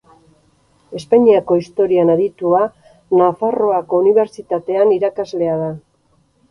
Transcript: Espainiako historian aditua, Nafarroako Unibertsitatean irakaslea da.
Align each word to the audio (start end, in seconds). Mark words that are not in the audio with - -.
Espainiako 0.99 1.57
historian 1.59 2.11
aditua, 2.15 2.63
Nafarroako 3.23 4.03
Unibertsitatean 4.07 4.97
irakaslea 5.01 5.63
da. 5.67 5.75